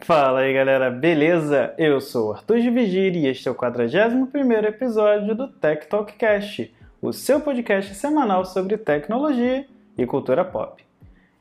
[0.00, 1.74] Fala aí galera, beleza?
[1.76, 6.12] Eu sou o Arthur de Vigir e este é o 41º episódio do Tech Talk
[6.14, 6.72] Cast,
[7.02, 9.66] o seu podcast semanal sobre tecnologia
[9.98, 10.82] e cultura pop.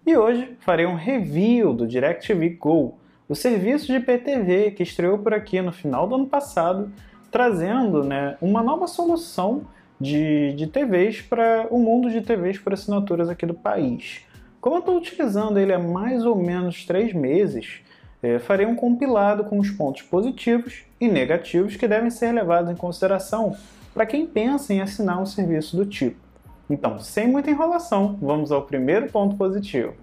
[0.06, 2.98] E hoje farei um review do DirecTV Go,
[3.30, 6.92] o serviço de PTV que estreou por aqui no final do ano passado,
[7.32, 9.62] trazendo né, uma nova solução
[10.02, 14.26] de, de TVs para o mundo de TVs por assinaturas aqui do país.
[14.60, 17.82] Como eu estou utilizando ele há mais ou menos três meses,
[18.40, 23.56] farei um compilado com os pontos positivos e negativos que devem ser levados em consideração
[23.94, 26.20] para quem pensa em assinar um serviço do tipo.
[26.70, 29.94] Então, sem muita enrolação, vamos ao primeiro ponto positivo.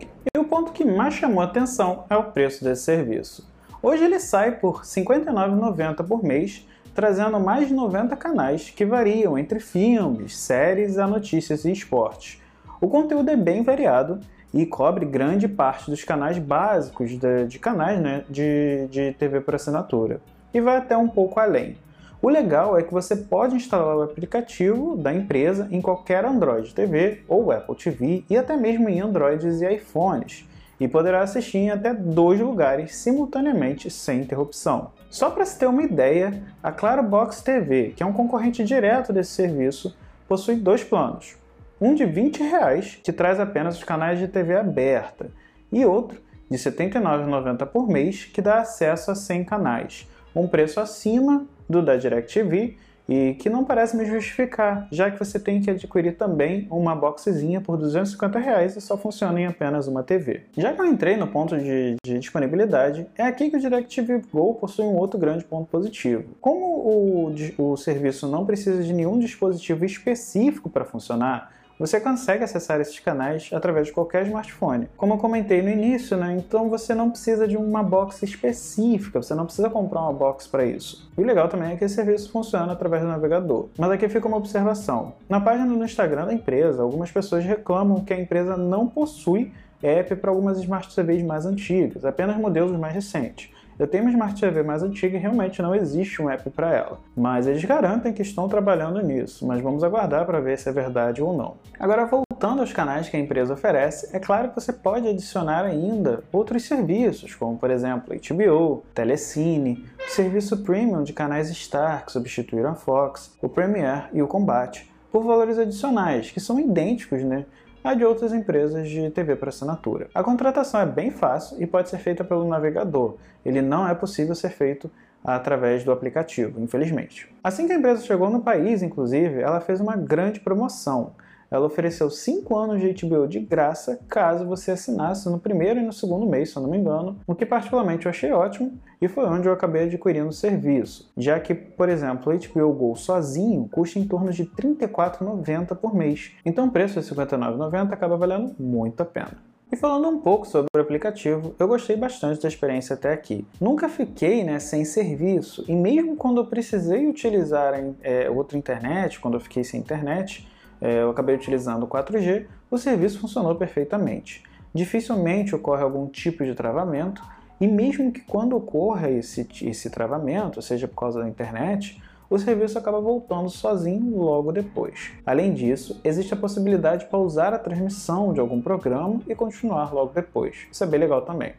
[0.00, 3.48] E o ponto que mais chamou a atenção é o preço desse serviço.
[3.82, 9.38] Hoje ele sai por R$ 59,90 por mês, trazendo mais de 90 canais que variam
[9.38, 12.42] entre filmes, séries a notícias e esportes.
[12.80, 14.20] O conteúdo é bem variado
[14.56, 19.54] e cobre grande parte dos canais básicos de, de canais né, de, de TV por
[19.54, 20.18] assinatura
[20.52, 21.76] e vai até um pouco além.
[22.22, 27.22] O legal é que você pode instalar o aplicativo da empresa em qualquer Android TV
[27.28, 30.48] ou Apple TV e até mesmo em Androids e iPhones,
[30.80, 34.90] e poderá assistir em até dois lugares simultaneamente sem interrupção.
[35.10, 39.12] Só para se ter uma ideia, a Claro Box TV, que é um concorrente direto
[39.12, 39.94] desse serviço,
[40.26, 41.36] possui dois planos
[41.80, 45.30] um de 20 reais, que traz apenas os canais de TV aberta,
[45.72, 50.80] e outro de R$ 79,90 por mês, que dá acesso a 100 canais, um preço
[50.80, 52.76] acima do da DirecTV
[53.08, 57.60] e que não parece me justificar, já que você tem que adquirir também uma boxezinha
[57.60, 60.42] por 250 reais e só funciona em apenas uma TV.
[60.56, 64.54] Já que eu entrei no ponto de, de disponibilidade, é aqui que o DirecTV Go
[64.54, 66.36] possui um outro grande ponto positivo.
[66.40, 72.80] Como o, o serviço não precisa de nenhum dispositivo específico para funcionar, você consegue acessar
[72.80, 74.88] esses canais através de qualquer smartphone.
[74.96, 76.34] Como eu comentei no início, né?
[76.36, 80.64] Então você não precisa de uma box específica, você não precisa comprar uma box para
[80.64, 81.10] isso.
[81.16, 83.68] E o legal também é que esse serviço funciona através do navegador.
[83.78, 85.14] Mas aqui fica uma observação.
[85.28, 90.16] Na página do Instagram da empresa, algumas pessoas reclamam que a empresa não possui app
[90.16, 93.50] para algumas Smart TVs mais antigas, apenas modelos mais recentes.
[93.78, 96.98] Eu tenho uma Smart TV mais antiga e realmente não existe um app para ela.
[97.14, 101.22] Mas eles garantem que estão trabalhando nisso, mas vamos aguardar para ver se é verdade
[101.22, 101.58] ou não.
[101.78, 106.24] Agora, voltando aos canais que a empresa oferece, é claro que você pode adicionar ainda
[106.32, 112.70] outros serviços, como por exemplo HBO, Telecine, o serviço premium de canais Star, que substituíram
[112.70, 117.44] a Fox, o Premiere e o Combate, por valores adicionais, que são idênticos né,
[117.86, 120.08] a de outras empresas de TV por assinatura.
[120.14, 123.16] A contratação é bem fácil e pode ser feita pelo navegador.
[123.44, 124.90] Ele não é possível ser feito
[125.24, 127.32] através do aplicativo, infelizmente.
[127.42, 131.12] Assim que a empresa chegou no país, inclusive, ela fez uma grande promoção
[131.50, 135.92] ela ofereceu 5 anos de HBO de graça caso você assinasse no primeiro e no
[135.92, 139.24] segundo mês, se eu não me engano, o que particularmente eu achei ótimo e foi
[139.24, 143.98] onde eu acabei adquirindo o serviço, já que, por exemplo, o HBO Go sozinho custa
[143.98, 148.54] em torno de R$ 34,90 por mês, então o preço de R$ 59,90 acaba valendo
[148.58, 149.56] muito a pena.
[149.70, 153.44] E falando um pouco sobre o aplicativo, eu gostei bastante da experiência até aqui.
[153.60, 159.34] Nunca fiquei né, sem serviço, e mesmo quando eu precisei utilizar é, outra internet, quando
[159.34, 160.46] eu fiquei sem internet,
[160.90, 164.42] eu acabei utilizando o 4G, o serviço funcionou perfeitamente.
[164.74, 167.22] Dificilmente ocorre algum tipo de travamento,
[167.60, 172.76] e mesmo que quando ocorra esse, esse travamento, seja por causa da internet, o serviço
[172.76, 175.12] acaba voltando sozinho logo depois.
[175.24, 180.12] Além disso, existe a possibilidade de pausar a transmissão de algum programa e continuar logo
[180.12, 180.66] depois.
[180.70, 181.54] Isso é bem legal também.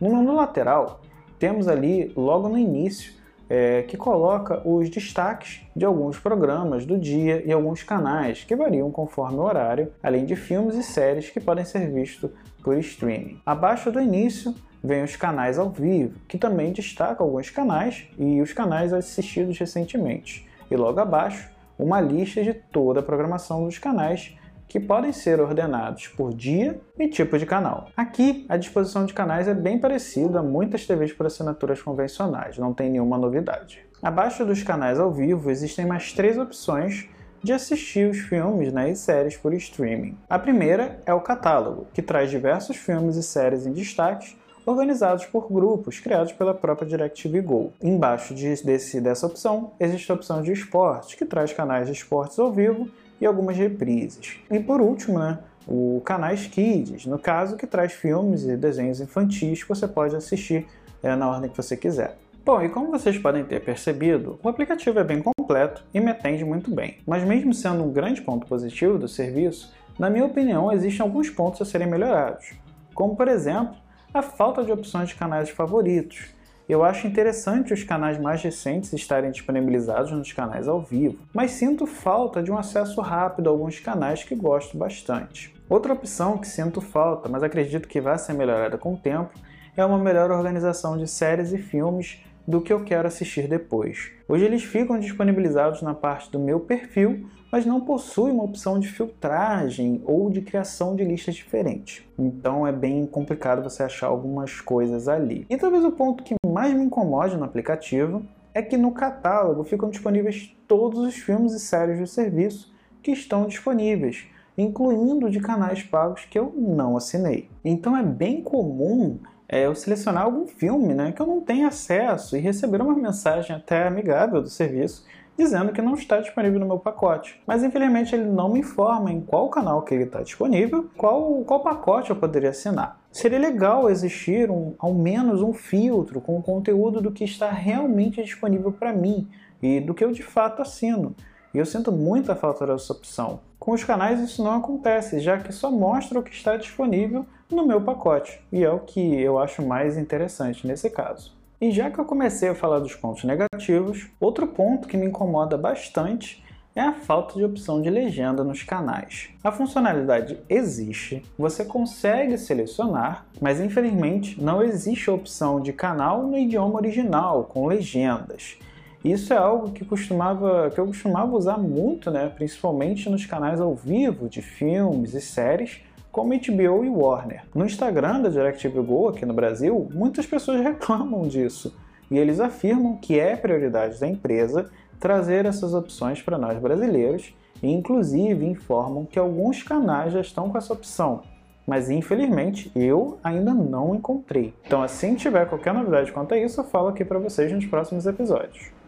[0.00, 1.00] No menu lateral,
[1.38, 3.14] temos ali, logo no início,
[3.54, 8.90] é, que coloca os destaques de alguns programas do dia e alguns canais que variam
[8.90, 12.30] conforme o horário, além de filmes e séries que podem ser vistos
[12.64, 13.42] por streaming.
[13.44, 18.54] Abaixo do início vem os canais ao vivo, que também destaca alguns canais e os
[18.54, 20.48] canais assistidos recentemente.
[20.70, 24.34] E logo abaixo, uma lista de toda a programação dos canais
[24.72, 27.88] que podem ser ordenados por dia e tipo de canal.
[27.94, 32.72] Aqui, a disposição de canais é bem parecida a muitas TVs por assinaturas convencionais, não
[32.72, 33.84] tem nenhuma novidade.
[34.02, 37.06] Abaixo dos canais ao vivo existem mais três opções
[37.42, 40.16] de assistir os filmes né, e séries por streaming.
[40.26, 45.52] A primeira é o catálogo, que traz diversos filmes e séries em destaques organizados por
[45.52, 47.72] grupos criados pela própria DirecTV Go.
[47.82, 52.38] Embaixo de, desse, dessa opção existe a opção de esportes, que traz canais de esportes
[52.38, 52.88] ao vivo
[53.22, 54.40] e algumas reprises.
[54.50, 59.62] E por último, né, o Canais Kids, no caso que traz filmes e desenhos infantis
[59.62, 60.66] que você pode assistir
[61.00, 62.18] é, na ordem que você quiser.
[62.44, 66.44] Bom, e como vocês podem ter percebido, o aplicativo é bem completo e me atende
[66.44, 66.98] muito bem.
[67.06, 71.62] Mas mesmo sendo um grande ponto positivo do serviço, na minha opinião existem alguns pontos
[71.62, 72.54] a serem melhorados,
[72.92, 73.76] como por exemplo
[74.12, 76.34] a falta de opções de canais favoritos.
[76.68, 81.86] Eu acho interessante os canais mais recentes estarem disponibilizados nos canais ao vivo, mas sinto
[81.86, 85.52] falta de um acesso rápido a alguns canais que gosto bastante.
[85.68, 89.32] Outra opção que sinto falta, mas acredito que vai ser melhorada com o tempo,
[89.76, 94.10] é uma melhor organização de séries e filmes do que eu quero assistir depois.
[94.28, 98.88] Hoje eles ficam disponibilizados na parte do meu perfil, mas não possuem uma opção de
[98.88, 102.02] filtragem ou de criação de listas diferentes.
[102.18, 105.46] Então é bem complicado você achar algumas coisas ali.
[105.48, 108.24] E talvez o ponto que mais me incomode no aplicativo
[108.54, 112.72] é que no catálogo ficam disponíveis todos os filmes e séries do serviço
[113.02, 117.50] que estão disponíveis, incluindo de canais pagos que eu não assinei.
[117.64, 119.18] Então é bem comum
[119.52, 123.54] é, eu selecionar algum filme né, que eu não tenho acesso e receber uma mensagem
[123.54, 125.04] até amigável do serviço
[125.36, 127.38] dizendo que não está disponível no meu pacote.
[127.46, 131.60] Mas infelizmente ele não me informa em qual canal que ele está disponível, qual, qual
[131.60, 132.98] pacote eu poderia assinar.
[133.10, 138.22] Seria legal existir um, ao menos um filtro com o conteúdo do que está realmente
[138.22, 139.28] disponível para mim
[139.62, 141.14] e do que eu de fato assino.
[141.52, 143.40] E eu sinto muita falta dessa opção.
[143.62, 147.64] Com os canais isso não acontece, já que só mostra o que está disponível no
[147.64, 151.32] meu pacote, e é o que eu acho mais interessante nesse caso.
[151.60, 155.56] E já que eu comecei a falar dos pontos negativos, outro ponto que me incomoda
[155.56, 156.42] bastante
[156.74, 159.28] é a falta de opção de legenda nos canais.
[159.44, 166.36] A funcionalidade existe, você consegue selecionar, mas infelizmente não existe a opção de canal no
[166.36, 168.58] idioma original com legendas.
[169.04, 173.74] Isso é algo que, costumava, que eu costumava usar muito, né, principalmente nos canais ao
[173.74, 175.80] vivo de filmes e séries,
[176.12, 177.42] como HBO e Warner.
[177.54, 181.74] No Instagram da DirecTV Go aqui no Brasil, muitas pessoas reclamam disso
[182.10, 184.70] e eles afirmam que é prioridade da empresa
[185.00, 190.58] trazer essas opções para nós brasileiros e inclusive informam que alguns canais já estão com
[190.58, 191.22] essa opção,
[191.66, 194.54] mas infelizmente eu ainda não encontrei.
[194.66, 197.66] Então assim que tiver qualquer novidade quanto a isso, eu falo aqui para vocês nos
[197.66, 198.81] próximos episódios.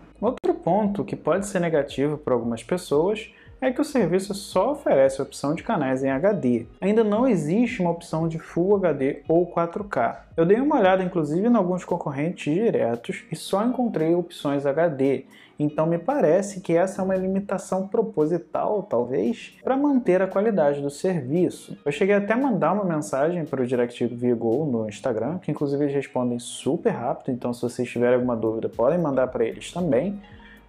[0.64, 3.30] Ponto que pode ser negativo para algumas pessoas
[3.60, 6.66] é que o serviço só oferece a opção de canais em HD.
[6.80, 10.16] Ainda não existe uma opção de Full HD ou 4K.
[10.36, 15.26] Eu dei uma olhada inclusive em alguns concorrentes diretos e só encontrei opções HD,
[15.58, 20.90] então me parece que essa é uma limitação proposital, talvez, para manter a qualidade do
[20.90, 21.78] serviço.
[21.84, 25.84] Eu cheguei até a mandar uma mensagem para o DirecTV Go no Instagram, que inclusive
[25.84, 30.20] eles respondem super rápido, então se vocês tiverem alguma dúvida podem mandar para eles também.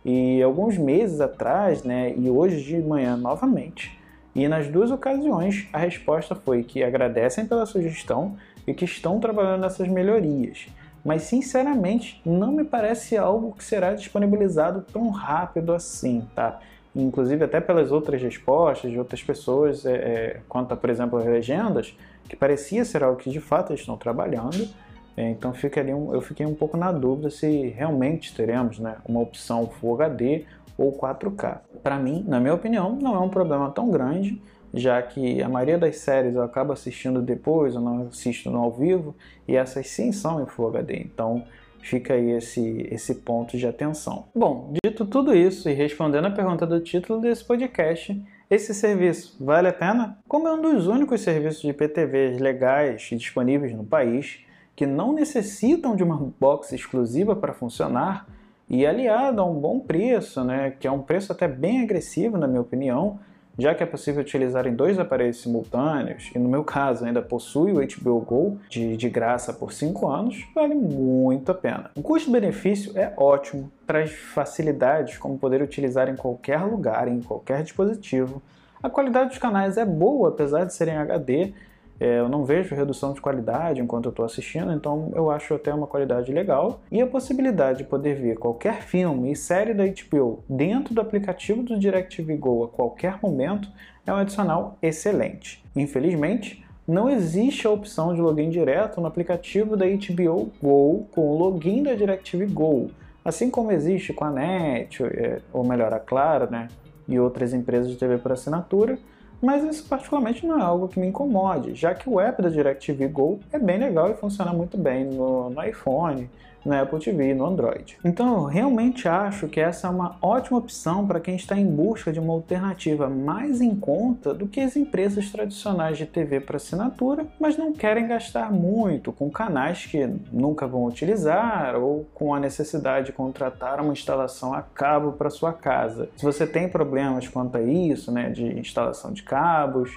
[0.05, 3.99] E alguns meses atrás, né, e hoje de manhã novamente,
[4.35, 8.37] e nas duas ocasiões a resposta foi que agradecem pela sugestão
[8.67, 10.67] e que estão trabalhando nessas melhorias
[11.05, 16.59] mas sinceramente não me parece algo que será disponibilizado tão rápido assim, tá?
[16.95, 21.25] Inclusive até pelas outras respostas de outras pessoas, é, é, quanto a, por exemplo, as
[21.25, 21.95] legendas,
[22.27, 24.67] que parecia ser algo que de fato estão trabalhando,
[25.17, 29.21] é, então ficaria um, eu fiquei um pouco na dúvida se realmente teremos né, uma
[29.21, 30.43] opção Full HD
[30.77, 31.59] ou 4K.
[31.81, 34.41] Para mim, na minha opinião, não é um problema tão grande,
[34.73, 38.71] já que a maioria das séries eu acabo assistindo depois, eu não assisto no ao
[38.71, 39.15] vivo,
[39.47, 41.45] e essas sim são em Full HD, então
[41.79, 44.25] fica aí esse, esse ponto de atenção.
[44.35, 49.69] Bom, dito tudo isso e respondendo a pergunta do título desse podcast, esse serviço vale
[49.69, 50.17] a pena?
[50.27, 54.45] Como é um dos únicos serviços de PTVs legais e disponíveis no país,
[54.75, 58.27] que não necessitam de uma box exclusiva para funcionar,
[58.69, 62.47] e aliado a um bom preço, né, que é um preço até bem agressivo na
[62.47, 63.19] minha opinião,
[63.57, 67.71] já que é possível utilizar em dois aparelhos simultâneos, e no meu caso ainda possui
[67.71, 71.89] o HBO Go de, de graça por 5 anos, vale muito a pena.
[71.95, 78.41] O custo-benefício é ótimo, traz facilidades como poder utilizar em qualquer lugar, em qualquer dispositivo.
[78.83, 81.53] A qualidade dos canais é boa, apesar de serem HD,
[81.99, 85.73] é, eu não vejo redução de qualidade enquanto eu estou assistindo, então eu acho até
[85.73, 86.81] uma qualidade legal.
[86.91, 91.63] E a possibilidade de poder ver qualquer filme e série da HBO dentro do aplicativo
[91.63, 93.69] do DirecTV Go a qualquer momento
[94.05, 95.63] é um adicional excelente.
[95.75, 101.37] Infelizmente, não existe a opção de login direto no aplicativo da HBO Go com o
[101.37, 102.91] login da DirecTV Go,
[103.23, 106.67] assim como existe com a NET, é, ou melhor, a Claro, né,
[107.07, 108.99] e outras empresas de TV por assinatura
[109.41, 113.07] mas isso particularmente não é algo que me incomode, já que o app da DirecTV
[113.07, 116.29] Go é bem legal e funciona muito bem no, no iPhone,
[116.65, 117.97] no Apple TV e no Android.
[118.03, 122.11] Então eu realmente acho que essa é uma ótima opção para quem está em busca
[122.11, 127.27] de uma alternativa mais em conta do que as empresas tradicionais de TV para assinatura,
[127.39, 133.07] mas não querem gastar muito com canais que nunca vão utilizar ou com a necessidade
[133.07, 136.09] de contratar uma instalação a cabo para sua casa.
[136.17, 139.91] Se você tem problemas quanto a isso, né, de instalação de cabos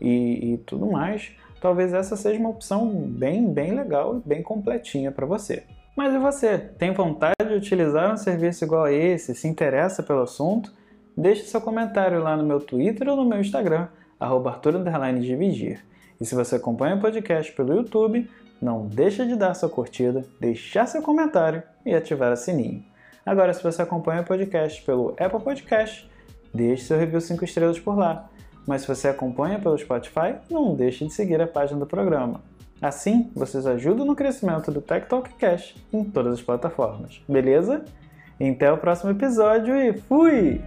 [0.00, 5.12] e, e tudo mais, talvez essa seja uma opção bem, bem legal e bem completinha
[5.12, 5.64] para você.
[5.98, 6.56] Mas e você?
[6.56, 9.34] Tem vontade de utilizar um serviço igual a esse?
[9.34, 10.72] Se interessa pelo assunto?
[11.16, 13.88] Deixe seu comentário lá no meu Twitter ou no meu Instagram,
[14.20, 15.84] @arthur_dividir.
[16.20, 18.30] E se você acompanha o podcast pelo YouTube,
[18.62, 22.84] não deixe de dar sua curtida, deixar seu comentário e ativar o sininho.
[23.26, 26.08] Agora, se você acompanha o podcast pelo Apple Podcast,
[26.54, 28.30] deixe seu review 5 estrelas por lá.
[28.64, 32.40] Mas se você acompanha pelo Spotify, não deixe de seguir a página do programa.
[32.80, 37.20] Assim, vocês ajudam no crescimento do Tech Talk Cash em todas as plataformas.
[37.28, 37.84] Beleza?
[38.40, 40.60] Até o próximo episódio e fui!